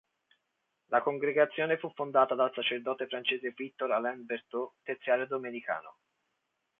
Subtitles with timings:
[0.87, 5.97] La congregazione fu fondata dal sacerdote francese Victor-Alain Berto, terziario domenicano.